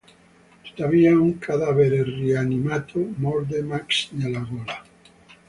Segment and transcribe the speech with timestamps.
[0.63, 4.83] Tuttavia, un cadavere rianimato, morde Max nella gola.